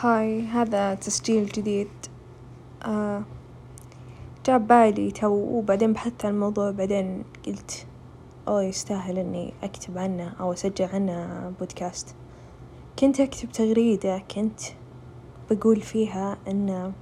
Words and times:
هاي 0.00 0.46
هذا 0.46 0.94
تسجيل 0.94 1.46
جديد. 1.46 1.88
آه 2.82 3.22
جاب 4.46 4.66
بالي 4.66 5.10
تو 5.10 5.28
وبعدين 5.28 5.92
بحثت 5.92 6.24
عن 6.24 6.34
الموضوع 6.34 6.70
بعدين 6.70 7.24
قلت 7.46 7.86
أوه 8.48 8.62
يستاهل 8.62 9.18
إني 9.18 9.52
أكتب 9.62 9.98
عنه 9.98 10.32
أو 10.40 10.52
أسجل 10.52 10.84
عنه 10.84 11.52
بودكاست 11.60 12.14
كنت 12.98 13.20
أكتب 13.20 13.52
تغريدة 13.52 14.18
كنت 14.18 14.60
بقول 15.50 15.80
فيها 15.80 16.38
إن 16.48 16.92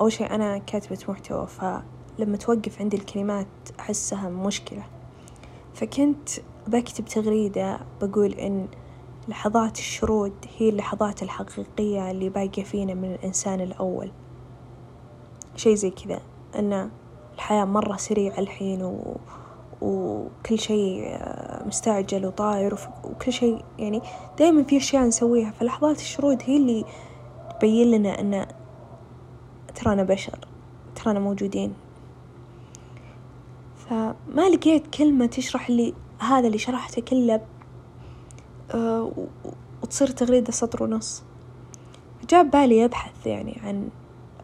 أول 0.00 0.12
شي 0.12 0.24
أنا 0.24 0.58
كاتبة 0.58 0.98
محتوى 1.08 1.46
فلما 1.46 2.36
توقف 2.36 2.80
عندي 2.80 2.96
الكلمات 2.96 3.46
أحسها 3.80 4.28
مشكلة. 4.28 4.84
فكنت 5.74 6.28
بكتب 6.66 7.04
تغريدة 7.04 7.80
بقول 8.02 8.32
إن 8.32 8.68
لحظات 9.28 9.78
الشرود 9.78 10.32
هي 10.58 10.68
اللحظات 10.68 11.22
الحقيقية 11.22 12.10
اللي 12.10 12.28
باقية 12.28 12.64
فينا 12.64 12.94
من 12.94 13.14
الإنسان 13.14 13.60
الأول. 13.60 14.10
شي 15.56 15.76
زي 15.76 15.90
كذا 15.90 16.20
أن 16.58 16.90
الحياة 17.34 17.64
مرة 17.64 17.96
سريعة 17.96 18.38
الحين 18.38 18.82
و... 18.82 19.16
وكل 19.82 20.58
شيء 20.58 21.18
مستعجل 21.66 22.26
وطاير 22.26 22.78
وكل 23.04 23.32
شيء 23.32 23.64
يعني 23.78 24.02
دايما 24.38 24.62
في 24.62 24.76
أشياء 24.76 25.04
نسويها. 25.04 25.50
فلحظات 25.50 25.96
الشرود 25.96 26.42
هي 26.46 26.56
اللي 26.56 26.84
تبين 27.60 27.90
لنا 27.90 28.20
أن 28.20 28.46
ترانا 29.74 30.02
بشر 30.02 30.38
ترانا 30.94 31.20
موجودين. 31.20 31.74
فما 33.76 34.48
لقيت 34.54 34.86
كلمة 34.86 35.26
تشرح 35.26 35.70
لي 35.70 35.94
هذا 36.18 36.46
اللي 36.46 36.58
شرحته 36.58 37.02
كله 37.02 37.34
آه، 37.34 37.40
وتصير 39.82 40.08
تغريدة 40.08 40.52
سطر 40.52 40.82
ونص. 40.82 41.22
جاب 42.30 42.50
بالي 42.50 42.84
أبحث 42.84 43.26
يعني 43.26 43.60
عن 43.64 43.88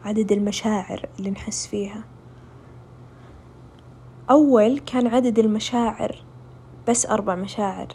عدد 0.05 0.31
المشاعر 0.31 1.09
اللي 1.19 1.31
نحس 1.31 1.67
فيها. 1.67 2.03
أول 4.29 4.79
كان 4.79 5.07
عدد 5.07 5.39
المشاعر 5.39 6.23
بس 6.87 7.05
أربع 7.05 7.35
مشاعر 7.35 7.87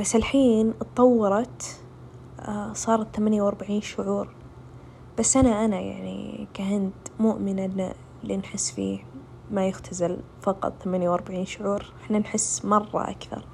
بس 0.00 0.16
الحين 0.16 0.74
اتطورت 0.80 1.80
آه، 2.40 2.72
صارت 2.72 3.16
ثمانية 3.16 3.42
وأربعين 3.42 3.80
شعور. 3.80 4.28
بس 5.18 5.36
أنا 5.36 5.64
أنا 5.64 5.80
يعني 5.80 6.48
كهند 6.54 6.92
مؤمنة 7.18 7.64
إن 7.64 7.92
اللي 8.22 8.36
نحس 8.36 8.70
فيه 8.70 8.98
ما 9.50 9.66
يختزل 9.66 10.18
فقط 10.42 10.82
ثمانية 10.82 11.08
وأربعين 11.08 11.44
شعور. 11.44 11.92
إحنا 12.02 12.18
نحس 12.18 12.64
مرة 12.64 13.10
أكثر. 13.10 13.44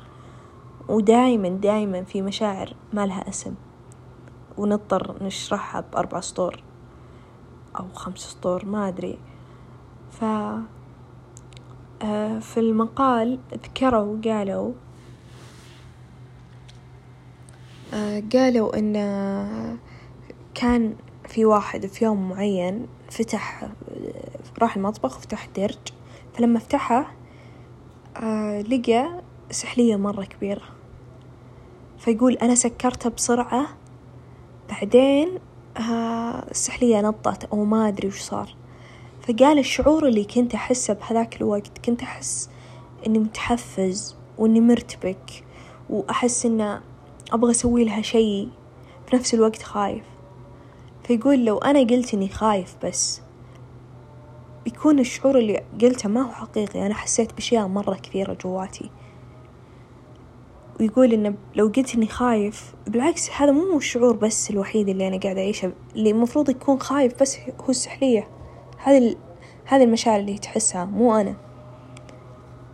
ودايما 0.88 1.48
دايما 1.48 2.04
في 2.04 2.22
مشاعر 2.22 2.74
ما 2.92 3.06
لها 3.06 3.28
اسم. 3.28 3.54
ونضطر 4.58 5.24
نشرحها 5.24 5.80
بأربع 5.80 6.20
سطور 6.20 6.62
أو 7.78 7.84
خمس 7.94 8.18
سطور 8.18 8.66
ما 8.66 8.88
أدري. 8.88 9.18
ف 10.10 10.24
آه، 12.02 12.38
في 12.38 12.60
المقال 12.60 13.38
ذكروا 13.52 14.16
قالوا 14.24 14.72
آه، 17.94 18.22
قالوا 18.32 18.78
إن 18.78 18.94
كان 20.54 20.94
في 21.28 21.44
واحد 21.44 21.86
في 21.86 22.04
يوم 22.04 22.28
معين 22.28 22.86
فتح 23.10 23.68
راح 24.62 24.76
المطبخ 24.76 25.16
وفتح 25.16 25.48
درج. 25.56 25.78
فلما 26.34 26.58
فتحه 26.58 27.12
آه، 28.16 28.60
لقى 28.60 29.22
سحلية 29.50 29.96
مرة 29.96 30.24
كبيرة. 30.24 30.62
فيقول 31.98 32.34
أنا 32.34 32.54
سكرتها 32.54 33.08
بسرعة 33.08 33.66
بعدين 34.70 35.28
السحلية 36.50 37.00
نطت 37.00 37.44
أو 37.44 37.64
ما 37.64 37.88
أدري 37.88 38.08
وش 38.08 38.20
صار. 38.20 38.54
فقال 39.22 39.58
الشعور 39.58 40.08
اللي 40.08 40.24
كنت 40.24 40.54
أحسه 40.54 40.94
بهذاك 40.94 41.36
الوقت 41.36 41.78
كنت 41.84 42.02
أحس 42.02 42.50
إني 43.06 43.18
متحفز 43.18 44.16
وإني 44.38 44.60
مرتبك 44.60 45.44
وأحس 45.90 46.46
إنه 46.46 46.80
أبغى 47.32 47.50
أسوي 47.50 47.84
لها 47.84 48.02
شي 48.02 48.48
في 49.06 49.16
نفس 49.16 49.34
الوقت 49.34 49.62
خايف. 49.62 50.04
فيقول 51.04 51.44
لو 51.44 51.58
أنا 51.58 51.80
قلت 51.80 52.14
إني 52.14 52.28
خايف 52.28 52.76
بس 52.84 53.20
بيكون 54.64 54.98
الشعور 54.98 55.38
اللي 55.38 55.62
قلته 55.82 56.08
ما 56.08 56.22
هو 56.22 56.32
حقيقي. 56.32 56.86
أنا 56.86 56.94
حسيت 56.94 57.32
بأشياء 57.32 57.66
مرة 57.66 57.94
كثيرة 57.94 58.34
جواتي. 58.44 58.90
ويقول 60.80 61.12
إنه 61.12 61.34
لو 61.54 61.66
قلت 61.66 61.94
إني 61.94 62.06
خايف 62.06 62.74
بالعكس 62.86 63.30
هذا 63.30 63.52
مو 63.52 63.76
الشعور 63.76 64.16
بس 64.16 64.50
الوحيد 64.50 64.88
اللي 64.88 65.08
أنا 65.08 65.18
قاعدة 65.18 65.40
أعيشه 65.40 65.72
اللي 65.96 66.10
المفروض 66.10 66.50
يكون 66.50 66.80
خايف 66.80 67.20
بس 67.20 67.38
هو 67.60 67.68
السحلية. 67.68 68.28
هذه 68.78 69.16
هذه 69.64 69.84
المشاعر 69.84 70.20
اللي 70.20 70.38
تحسها 70.38 70.84
مو 70.84 71.16
أنا. 71.16 71.34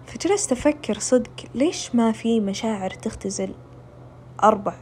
فجلست 0.07 0.53
أفكر 0.53 0.99
صدق 0.99 1.31
ليش 1.55 1.95
ما 1.95 2.13
في 2.13 2.41
مشاعر 2.41 2.91
تختزل 2.91 3.55
أربع 4.43 4.75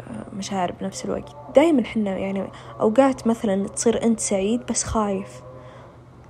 آه، 0.00 0.34
مشاعر 0.34 0.72
بنفس 0.80 1.04
الوقت؟ 1.04 1.36
دايما 1.56 1.84
حنا 1.84 2.18
يعني 2.18 2.48
أوقات 2.80 3.26
مثلا 3.26 3.68
تصير 3.68 4.02
أنت 4.02 4.20
سعيد 4.20 4.60
بس 4.66 4.84
خايف. 4.84 5.42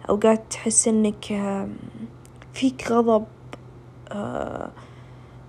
أوقات 0.08 0.42
تحس 0.50 0.88
إنك 0.88 1.24
فيك 2.52 2.92
غضب 2.92 3.24
آه، 4.12 4.70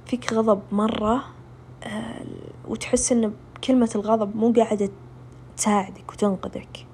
فيك 0.05 0.33
غضب 0.33 0.61
مرة 0.71 1.23
آه، 1.83 2.25
وتحس 2.67 3.11
إن 3.11 3.33
كلمة 3.63 3.89
الغضب 3.95 4.35
مو 4.35 4.51
قاعدة 4.51 4.89
تساعدك 5.57 6.11
وتنقذك. 6.11 6.85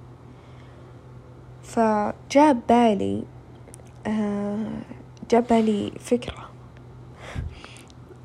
فجاب 1.63 2.59
بالي 2.69 3.23
آه، 4.07 4.81
جاب 5.31 5.47
بالي 5.47 5.91
فكرة. 5.99 6.49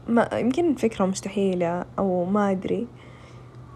ما 0.08 0.28
يمكن 0.32 0.74
فكرة 0.74 1.04
مستحيلة 1.04 1.84
أو 1.98 2.24
ما 2.24 2.50
أدري. 2.50 2.86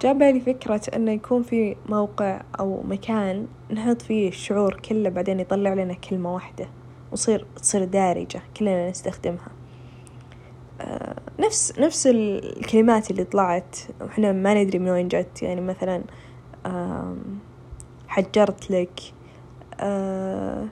جاب 0.03 0.19
بالي 0.19 0.41
فكرة 0.41 0.81
إنه 0.97 1.13
يكون 1.13 1.43
في 1.43 1.77
موقع 1.89 2.43
أو 2.61 2.83
مكان 2.83 3.47
نحط 3.73 4.03
فيه 4.03 4.29
الشعور 4.29 4.81
كله 4.81 5.09
بعدين 5.09 5.41
يطلع 5.41 5.75
لنا 5.75 5.95
كلمة 5.95 6.35
واحدة 6.35 6.69
وتصير 7.13 7.47
تصير 7.57 7.85
دارجة 7.85 8.43
كلنا 8.57 8.91
نستخدمها. 8.91 9.58
نفس 11.41 11.79
نفس 11.79 12.07
الكلمات 12.07 13.11
اللي 13.11 13.25
طلعت 13.25 13.77
وإحنا 14.01 14.33
ما 14.33 14.55
ندري 14.55 14.79
من 14.79 14.89
وين 14.89 15.09
جت. 15.09 15.43
يعني 15.43 15.61
مثلا 15.61 16.03
حجرت 18.09 18.71
لك. 18.71 19.01
آه، 19.81 20.69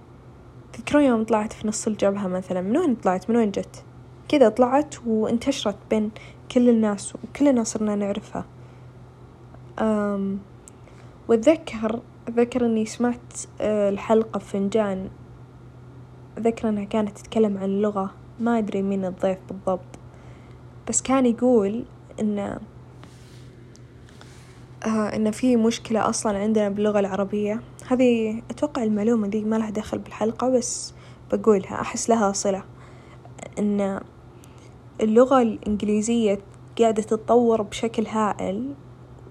تذكرون 0.73 1.03
يوم 1.03 1.25
طلعت 1.25 1.53
في 1.53 1.69
نص 1.69 1.87
الجبهة 1.87 2.29
مثلا 2.29 2.61
من 2.61 2.77
وين 2.77 2.95
طلعت؟ 2.95 3.31
من 3.31 3.37
وين 3.37 3.51
جت؟ 3.51 3.85
كذا 4.29 4.49
طلعت 4.49 4.95
وانتشرت 5.07 5.77
بين 5.91 6.11
كل 6.53 6.69
الناس 6.69 7.15
وكلنا 7.15 7.65
صرنا 7.65 7.95
نعرفها. 7.95 8.45
وأتذكر 11.29 12.01
أتذكر 12.29 12.67
إني 12.67 12.87
سمعت 12.87 13.33
آه، 13.61 13.89
الحلقة 13.89 14.39
فنجان. 14.39 15.09
أتذكر 16.39 16.69
إنها 16.69 16.85
كانت 16.85 17.19
تتكلم 17.19 17.59
عن 17.59 17.65
اللغة 17.65 18.11
ما 18.41 18.59
أدري 18.59 18.83
مين 18.83 19.05
الضيف 19.05 19.39
بالضبط. 19.49 19.96
بس 20.89 21.03
كان 21.03 21.27
يقول 21.27 21.85
إن 22.21 22.39
آه 24.87 25.17
إن 25.17 25.31
في 25.31 25.57
مشكلة 25.57 26.09
أصلا 26.09 26.39
عندنا 26.39 26.69
باللغة 26.69 26.99
العربية. 27.01 27.61
هذه 27.89 28.43
أتوقع 28.51 28.83
المعلومة 28.83 29.29
دي 29.29 29.45
ما 29.45 29.57
لها 29.57 29.71
دخل 29.71 29.99
بالحلقة 29.99 30.51
بس 30.51 30.95
بقولها 31.33 31.81
أحس 31.81 32.11
لها 32.11 32.33
صلة. 32.33 32.65
إن 33.59 34.01
اللغة 35.01 35.43
الإنجليزية 35.43 36.39
قاعدة 36.79 37.03
تتطور 37.03 37.63
بشكل 37.63 38.07
هائل 38.07 38.75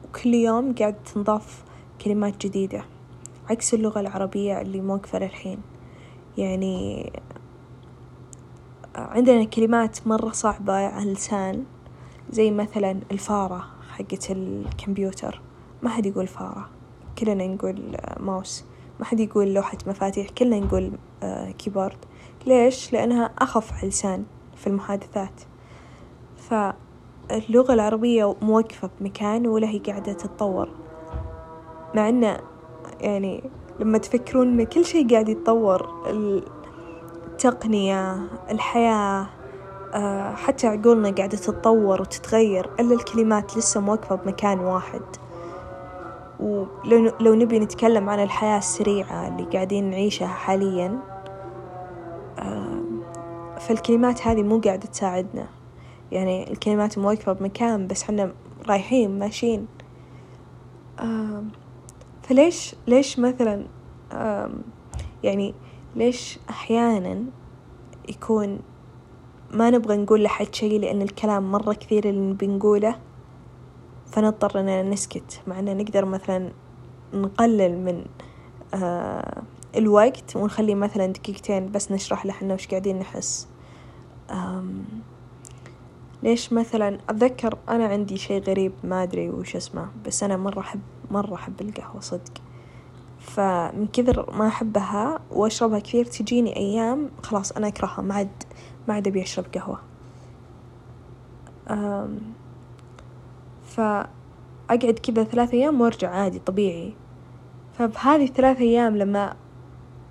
وكل 0.03 0.33
يوم 0.33 0.75
قاعدة 0.75 0.97
تنضاف 1.13 1.63
كلمات 2.05 2.45
جديدة 2.45 2.85
عكس 3.49 3.73
اللغة 3.73 3.99
العربية 3.99 4.61
اللي 4.61 4.81
موقفة 4.81 5.19
للحين. 5.19 5.57
يعني 6.37 7.11
عندنا 8.95 9.43
كلمات 9.43 10.07
مرة 10.07 10.29
صعبة 10.29 10.73
على 10.73 11.03
اللسان 11.03 11.63
زي 12.29 12.51
مثلا 12.51 12.99
الفارة 13.11 13.65
حقت 13.89 14.31
الكمبيوتر. 14.31 15.41
ما 15.83 15.89
حد 15.89 16.05
يقول 16.05 16.27
فارة. 16.27 16.69
كلنا 17.19 17.47
نقول 17.47 17.97
ماوس. 18.19 18.65
ما 18.99 19.05
حد 19.05 19.19
يقول 19.19 19.53
لوحة 19.53 19.77
مفاتيح. 19.87 20.29
كلنا 20.29 20.59
نقول 20.59 20.91
كيبورد. 21.57 21.97
ليش؟ 22.45 22.93
لأنها 22.93 23.31
أخف 23.39 23.73
على 23.73 23.83
اللسان 23.83 24.23
في 24.55 24.67
المحادثات. 24.67 25.41
فاللغة 26.37 27.73
العربية 27.73 28.35
موقفة 28.41 28.89
بمكان 28.99 29.47
ولا 29.47 29.67
هي 29.67 29.79
قاعدة 29.79 30.13
تتطور. 30.13 30.69
مع 31.95 32.09
أنه 32.09 32.37
يعني 33.01 33.43
لما 33.79 33.97
تفكرون 33.97 34.59
إن 34.59 34.65
كل 34.65 34.85
شيء 34.85 35.09
قاعد 35.09 35.29
يتطور 35.29 36.09
التقنية 37.35 38.17
الحياة 38.51 39.27
آه 39.93 40.35
حتى 40.35 40.67
عقولنا 40.67 41.09
قاعدة 41.09 41.37
تتطور 41.37 42.01
وتتغير 42.01 42.69
إلا 42.79 42.93
الكلمات 42.95 43.57
لسه 43.57 43.81
موقفة 43.81 44.15
بمكان 44.15 44.59
واحد. 44.59 45.01
ولو 46.39 47.11
لو 47.19 47.33
نبي 47.33 47.59
نتكلم 47.59 48.09
عن 48.09 48.23
الحياة 48.23 48.57
السريعة 48.57 49.27
اللي 49.27 49.43
قاعدين 49.43 49.89
نعيشها 49.89 50.27
حاليا 50.27 50.99
آه 52.39 52.81
فالكلمات 53.59 54.27
هذه 54.27 54.43
مو 54.43 54.59
قاعدة 54.59 54.85
تساعدنا. 54.87 55.47
يعني 56.11 56.51
الكلمات 56.51 56.97
موقفة 56.97 57.33
بمكان 57.33 57.87
بس 57.87 58.03
حنا 58.03 58.31
رايحين 58.67 59.19
ماشيين. 59.19 59.67
آه 60.99 61.43
فليش 62.23 62.75
ليش 62.87 63.19
مثلا 63.19 63.65
يعني 65.23 65.53
ليش 65.95 66.39
أحيانا 66.49 67.23
يكون 68.09 68.59
ما 69.51 69.69
نبغى 69.69 69.97
نقول 69.97 70.23
لحد 70.23 70.55
شي 70.55 70.77
لأن 70.77 71.01
الكلام 71.01 71.51
مرة 71.51 71.73
كثير 71.73 72.09
اللي 72.09 72.33
بنقوله 72.33 72.95
فنضطر 74.07 74.59
إننا 74.59 74.83
نسكت. 74.83 75.41
مع 75.47 75.59
إننا 75.59 75.73
نقدر 75.73 76.05
مثلا 76.05 76.51
نقلل 77.13 77.77
من 77.77 78.05
آه 78.73 79.43
الوقت 79.75 80.35
ونخلي 80.35 80.75
مثلا 80.75 81.05
دقيقتين 81.05 81.71
بس 81.71 81.91
نشرح 81.91 82.25
له 82.25 82.53
وش 82.53 82.67
قاعدين 82.67 82.99
نحس. 82.99 83.47
ليش 86.23 86.53
مثلا 86.53 86.97
أتذكر 87.09 87.57
أنا 87.69 87.85
عندي 87.85 88.17
شي 88.17 88.39
غريب 88.39 88.71
ما 88.83 89.03
أدري 89.03 89.29
وش 89.29 89.55
اسمه 89.55 89.87
بس 90.05 90.23
أنا 90.23 90.37
مرة 90.37 90.59
أحب 90.59 90.79
مرة 91.11 91.35
أحب 91.35 91.61
القهوة 91.61 91.99
صدق. 91.99 92.44
فمن 93.25 93.87
كثر 93.93 94.31
ما 94.37 94.47
أحبها 94.47 95.19
وأشربها 95.31 95.79
كثير 95.79 96.05
تجيني 96.05 96.55
أيام 96.55 97.09
خلاص 97.23 97.51
أنا 97.51 97.67
أكرهها 97.67 98.01
ما 98.01 98.15
عاد 98.15 98.43
ما 98.87 98.93
عاد 98.93 99.07
أبي 99.07 99.21
أشرب 99.21 99.45
قهوة. 99.55 99.79
فأقعد 103.65 104.99
كذا 105.03 105.23
ثلاث 105.23 105.53
أيام 105.53 105.81
وأرجع 105.81 106.09
عادي 106.09 106.39
طبيعي. 106.39 106.93
فبهذه 107.73 108.23
الثلاث 108.23 108.61
أيام 108.61 108.97
لما 108.97 109.35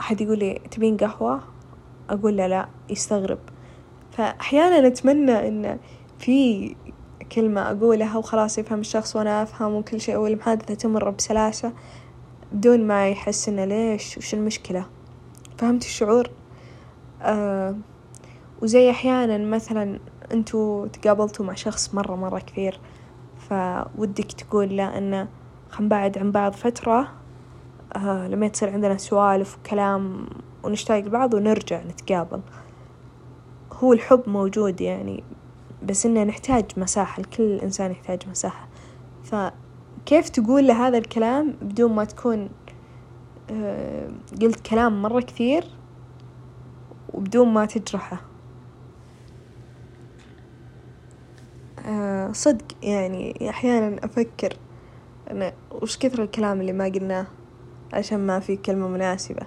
أحد 0.01 0.21
يقول 0.21 0.39
لي 0.39 0.61
تبين 0.71 0.97
قهوة؟ 0.97 1.41
أقول 2.11 2.37
له 2.37 2.47
لا 2.47 2.69
يستغرب. 2.91 3.39
فأحيانا 4.11 4.87
أتمنى 4.87 5.49
إن 5.49 5.79
في 6.19 6.77
كلمة 7.33 7.71
أقولها 7.71 8.19
وخلاص 8.19 8.59
يفهم 8.59 8.81
الشخص 8.81 9.17
وأنا 9.17 9.43
أفهم 9.43 9.75
وكل 9.75 10.01
شيء 10.01 10.17
والمحادثة 10.17 10.75
تمر 10.75 11.11
بسلاسة. 11.11 11.73
بدون 12.55 12.87
ما 12.87 13.09
يحس 13.09 13.49
إنه 13.49 13.65
ليش 13.65 14.19
وش 14.19 14.35
المشكلة؟ 14.35 14.87
فهمت 15.59 15.83
الشعور؟ 15.83 16.31
آه 17.23 17.77
وزي 18.63 18.91
أحيانا 18.91 19.39
مثلا 19.39 19.99
أنتوا 20.33 20.87
تقابلتوا 20.87 21.47
مع 21.47 21.55
شخص 21.55 21.95
مرة 21.95 22.17
مرة 22.17 22.39
كثير 22.39 22.81
فودك 23.39 24.33
تقول 24.33 24.77
له 24.77 24.99
إنه 24.99 25.29
خنبعد 25.71 26.19
عن 26.19 26.31
بعض 26.31 26.53
فترة 26.53 27.09
آه 27.97 28.29
لما 28.29 28.49
تصير 28.49 28.71
عندنا 28.71 28.97
سوالف 28.97 29.59
وكلام 29.59 30.27
ونشتاق 30.63 30.99
لبعض 30.99 31.35
ونرجع 31.35 31.83
نتقابل. 31.83 32.41
هو 33.73 33.93
الحب 33.93 34.23
موجود 34.27 34.81
يعني 34.81 35.25
بس 35.83 36.07
إنه 36.07 36.25
نحتاج 36.25 36.65
مساحة 36.77 37.23
كل 37.37 37.59
إنسان 37.59 37.91
يحتاج 37.91 38.29
مساحة. 38.29 38.69
فكيف 40.05 40.29
تقول 40.29 40.67
له 40.67 40.87
هذا 40.87 40.99
الكلام 40.99 41.57
بدون 41.63 41.93
ما 41.93 42.05
تكون 42.05 42.49
آه 43.51 44.11
قلت 44.43 44.67
كلام 44.67 45.03
مرة 45.03 45.21
كثير 45.21 45.65
وبدون 47.13 47.49
ما 47.49 47.65
تجرحه؟ 47.65 48.21
آه 51.87 52.33
صدق 52.33 52.65
يعني 52.83 53.51
أحيانا 53.51 54.05
أفكر 54.05 54.57
أنا 55.31 55.53
وش 55.83 55.99
كثر 55.99 56.23
الكلام 56.23 56.61
اللي 56.61 56.73
ما 56.73 56.85
قلناه 56.85 57.27
عشان 57.93 58.27
ما 58.27 58.41
في 58.41 58.57
كلمة 58.57 58.89
مناسبة. 58.89 59.47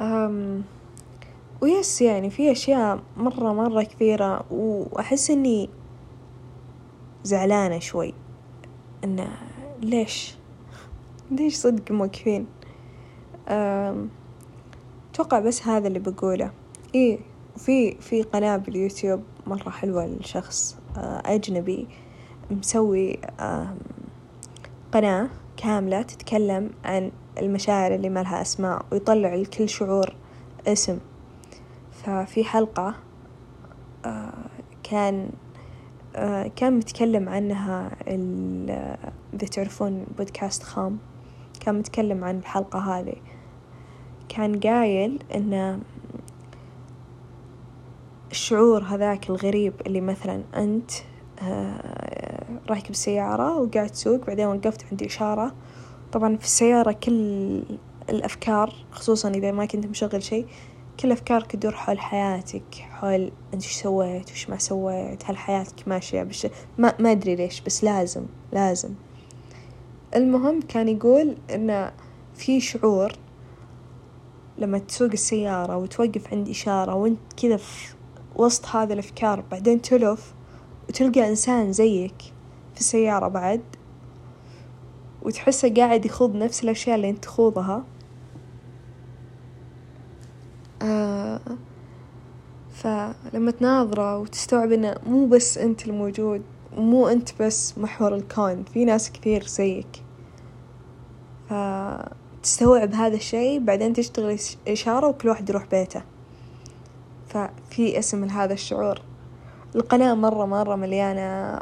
أم 0.00 0.62
ويس 1.60 2.02
يعني 2.02 2.30
في 2.30 2.52
أشياء 2.52 3.02
مرة 3.16 3.52
مرة 3.52 3.82
كثيرة 3.82 4.44
وأحس 4.50 5.30
إني 5.30 5.70
زعلانة 7.24 7.78
شوي. 7.78 8.14
إنه 9.04 9.28
ليش؟ 9.82 10.34
ليش 11.30 11.56
صدق 11.56 11.92
موقفين 11.92 12.46
أتوقع 15.12 15.38
بس 15.40 15.66
هذا 15.66 15.88
اللي 15.88 15.98
بقوله. 15.98 16.50
إيه 16.94 17.18
وفي 17.56 17.96
في 18.00 18.22
قناة 18.22 18.56
باليوتيوب 18.56 19.22
مرة 19.46 19.70
حلوة 19.70 20.06
لشخص 20.06 20.76
آه، 20.96 21.22
أجنبي 21.26 21.86
مسوي 22.50 23.18
قناة 24.92 25.28
كاملة 25.56 26.02
تتكلم 26.02 26.70
عن 26.84 27.12
المشاعر 27.38 27.94
اللي 27.94 28.08
ما 28.08 28.20
لها 28.22 28.42
أسماء 28.42 28.86
ويطلع 28.92 29.34
لكل 29.34 29.68
شعور 29.68 30.14
اسم. 30.66 30.98
ففي 31.92 32.44
حلقة 32.44 32.94
آه، 34.04 34.32
كان 34.82 35.30
كان 36.56 36.76
متكلم 36.76 37.28
عنها 37.28 37.90
إذا 39.34 39.46
تعرفون 39.50 40.06
بودكاست 40.18 40.62
خام. 40.62 40.98
كان 41.60 41.78
متكلم 41.78 42.24
عن 42.24 42.38
الحلقة 42.38 42.78
هذه. 42.78 43.16
كان 44.28 44.60
قايل 44.60 45.22
إنه 45.34 45.80
الشعور 48.30 48.82
هذاك 48.82 49.30
الغريب 49.30 49.74
اللي 49.86 50.00
مثلا 50.00 50.42
أنت 50.56 50.90
آه، 51.42 52.44
راكب 52.68 52.90
السيارة 52.90 53.56
وقاعد 53.56 53.88
تسوق 53.88 54.26
بعدين 54.26 54.46
وقفت 54.46 54.84
عند 54.90 55.02
إشارة. 55.02 55.54
طبعا 56.12 56.36
في 56.36 56.44
السيارة 56.44 56.92
كل 56.92 57.62
الأفكار 58.10 58.74
خصوصا 58.90 59.28
إذا 59.28 59.52
ما 59.52 59.66
كنت 59.66 59.86
مشغل 59.86 60.22
شي 60.22 60.44
كل 61.00 61.12
أفكارك 61.12 61.52
تدور 61.52 61.72
حول 61.72 62.00
حياتك 62.00 62.74
حول 62.74 63.32
أنت 63.54 63.64
إيش 63.64 63.72
سويت 63.72 64.28
وإيش 64.28 64.50
ما 64.50 64.58
سويت 64.58 65.30
هل 65.30 65.36
حياتك 65.36 65.88
ماشية 65.88 66.22
بش 66.22 66.46
ما 66.78 66.94
ما 66.98 67.10
أدري 67.12 67.34
ليش 67.34 67.60
بس 67.60 67.84
لازم 67.84 68.26
لازم. 68.52 68.94
المهم 70.16 70.60
كان 70.60 70.88
يقول 70.88 71.36
إنه 71.54 71.92
في 72.34 72.60
شعور 72.60 73.12
لما 74.58 74.78
تسوق 74.78 75.10
السيارة 75.12 75.76
وتوقف 75.76 76.32
عند 76.32 76.48
إشارة 76.48 76.94
وأنت 76.94 77.18
كذا 77.36 77.56
في 77.56 77.94
وسط 78.36 78.66
هذه 78.66 78.92
الأفكار 78.92 79.44
بعدين 79.50 79.82
تلف 79.82 80.34
وتلقى 80.88 81.28
إنسان 81.28 81.72
زيك 81.72 82.22
في 82.74 82.80
السيارة 82.80 83.28
بعد 83.28 83.60
وتحسه 85.22 85.74
قاعد 85.74 86.06
يخوض 86.06 86.36
نفس 86.36 86.64
الأشياء 86.64 86.96
اللي 86.96 87.10
أنت 87.10 87.22
تخوضها 87.24 87.84
آه 90.82 91.27
فلما 92.70 93.50
تناظره 93.50 94.18
وتستوعب 94.18 94.72
إنه 94.72 94.94
مو 95.06 95.26
بس 95.26 95.58
أنت 95.58 95.86
الموجود 95.86 96.42
مو 96.76 97.08
أنت 97.08 97.42
بس 97.42 97.78
محور 97.78 98.14
الكون 98.14 98.64
في 98.64 98.84
ناس 98.84 99.12
كثير 99.12 99.46
زيك. 99.46 100.02
فتستوعب 101.48 102.94
هذا 102.94 103.16
الشي 103.16 103.58
بعدين 103.58 103.92
تشتغل 103.92 104.38
إشارة 104.68 105.08
وكل 105.08 105.28
واحد 105.28 105.50
يروح 105.50 105.64
بيته. 105.64 106.02
ففي 107.28 107.98
اسم 107.98 108.24
لهذا 108.24 108.52
الشعور. 108.52 109.02
القناة 109.76 110.14
مرة 110.14 110.46
مرة 110.46 110.76
مليانة 110.76 111.58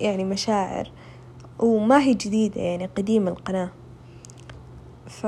يعني 0.00 0.24
مشاعر 0.24 0.90
وما 1.58 2.00
هي 2.00 2.14
جديدة 2.14 2.60
يعني 2.60 2.86
قديمة 2.86 3.30
القناة. 3.30 3.70
ف 5.06 5.26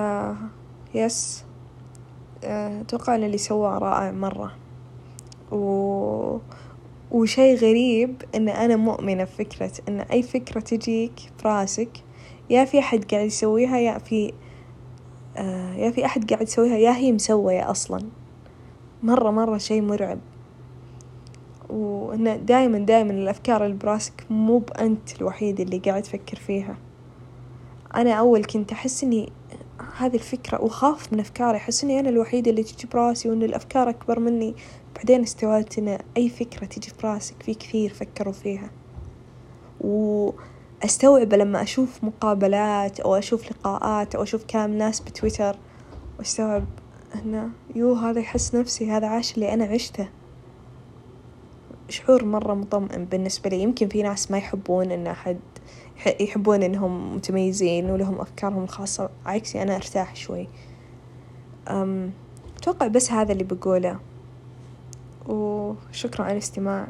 يس 0.94 1.44
أتوقع 2.46 3.14
أن 3.14 3.24
اللي 3.24 3.38
سواه 3.38 3.78
رائع 3.78 4.10
مرة. 4.12 4.52
و... 5.52 6.38
وشي 7.10 7.54
غريب 7.54 8.22
أن 8.34 8.48
أنا 8.48 8.76
مؤمنة 8.76 9.24
بفكرة 9.24 9.72
أن 9.88 10.00
أي 10.00 10.22
فكرة 10.22 10.60
تجيك 10.60 11.12
في 11.38 11.48
راسك 11.48 11.90
يا 12.50 12.64
في 12.64 12.78
أحد 12.78 13.04
قاعد 13.04 13.26
يسويها 13.26 13.78
يا 13.78 13.98
في 13.98 14.32
آه 15.36 15.74
يا 15.74 15.90
في 15.90 16.04
أحد 16.06 16.32
قاعد 16.32 16.42
يسويها 16.42 16.76
يا 16.76 16.96
هي 16.96 17.12
مسوية 17.12 17.70
أصلا. 17.70 18.02
مرة 19.02 19.30
مرة 19.30 19.58
شي 19.58 19.80
مرعب. 19.80 20.18
وإنه 21.70 22.36
دايما 22.36 22.78
دايما 22.78 23.10
الأفكار 23.12 23.64
اللي 23.66 23.76
براسك 23.76 24.26
مو 24.30 24.58
بأنت 24.58 25.20
الوحيد 25.20 25.60
اللي 25.60 25.78
قاعد 25.78 26.02
تفكر 26.02 26.36
فيها. 26.36 26.76
أنا 27.96 28.12
أول 28.12 28.44
كنت 28.44 28.72
أحس 28.72 29.04
إني 29.04 29.32
هذه 29.96 30.14
الفكرة 30.14 30.62
وخاف 30.62 31.12
من 31.12 31.20
أفكاري. 31.20 31.56
أحس 31.56 31.84
إني 31.84 32.00
أنا 32.00 32.08
الوحيدة 32.08 32.50
اللي 32.50 32.62
تجي 32.62 32.88
براسي 32.92 33.30
وإن 33.30 33.42
الأفكار 33.42 33.90
أكبر 33.90 34.20
مني. 34.20 34.54
بعدين 34.96 35.22
استوعبت 35.22 35.78
إن 35.78 35.98
أي 36.16 36.28
فكرة 36.28 36.66
تجي 36.66 36.92
براسك 37.02 37.42
في 37.42 37.54
كثير 37.54 37.92
فكروا 37.92 38.32
فيها. 38.32 38.70
وأستوعب 39.80 41.34
لما 41.34 41.62
أشوف 41.62 42.04
مقابلات 42.04 43.00
أو 43.00 43.14
أشوف 43.14 43.50
لقاءات 43.50 44.14
أو 44.14 44.22
أشوف 44.22 44.44
كلام 44.44 44.78
ناس 44.78 45.00
بتويتر 45.00 45.56
وأستوعب 46.18 46.64
إنه 47.14 47.50
يو 47.74 47.94
هذا 47.94 48.20
يحس 48.20 48.54
نفسي 48.54 48.90
هذا 48.90 49.06
عاش 49.06 49.34
اللي 49.34 49.54
أنا 49.54 49.64
عشته. 49.64 50.08
شعور 51.88 52.24
مرة 52.24 52.54
مطمئن 52.54 53.04
بالنسبة 53.04 53.50
لي. 53.50 53.62
يمكن 53.62 53.88
في 53.88 54.02
ناس 54.02 54.30
ما 54.30 54.38
يحبون 54.38 54.90
إن 54.90 55.06
أحد 55.06 55.38
يحبون 56.20 56.62
إنهم 56.62 57.16
متميزين 57.16 57.90
ولهم 57.90 58.20
أفكارهم 58.20 58.62
الخاصة 58.62 59.10
عكسي 59.26 59.62
أنا 59.62 59.76
أرتاح 59.76 60.16
شوي. 60.16 60.48
أتوقع 62.58 62.86
بس 62.86 63.12
هذا 63.12 63.32
اللي 63.32 63.44
بقوله. 63.44 63.98
وشكرا 65.26 66.24
على 66.24 66.32
الاستماع. 66.32 66.88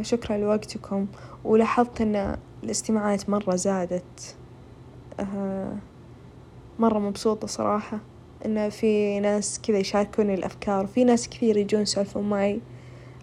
شكرا 0.00 0.36
لوقتكم. 0.36 1.06
ولاحظت 1.44 2.00
إن 2.00 2.36
الاستماعات 2.64 3.30
مرة 3.30 3.56
زادت. 3.56 4.36
مرة 6.78 6.98
مبسوطة 6.98 7.46
صراحة. 7.46 7.98
إنه 8.46 8.68
في 8.68 9.20
ناس 9.20 9.60
كذا 9.60 9.78
يشاركوني 9.78 10.34
الأفكار. 10.34 10.86
في 10.86 11.04
ناس 11.04 11.28
كثير 11.28 11.56
يجون 11.56 11.82
يسولفون 11.82 12.30
معي 12.30 12.60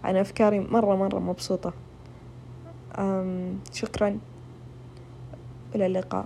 عن 0.03 0.15
أفكاري. 0.15 0.60
مرة 0.60 0.96
مرة 0.96 1.19
مبسوطة. 1.19 1.74
شكرا. 3.74 4.20
إلى 5.75 5.86
اللقاء. 5.86 6.25